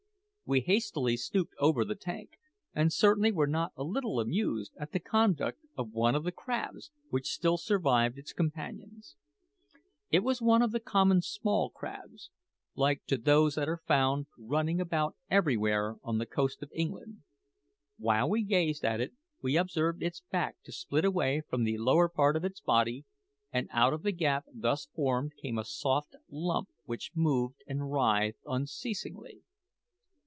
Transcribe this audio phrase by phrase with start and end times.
[0.43, 2.31] We hastily stooped over the tank,
[2.75, 6.91] and certainly were not a little amused at the conduct of one of the crabs
[7.07, 9.15] which still survived its companions.
[10.09, 12.31] It was one of the common small crabs,
[12.75, 17.23] like to those that are found running about everywhere on the coast of England.
[17.97, 22.09] While we gazed at it we observed its back to split away from the lower
[22.09, 23.05] part of its body,
[23.53, 28.41] and out of the gap thus formed came a soft lump which moved and writhed
[28.45, 29.43] unceasingly.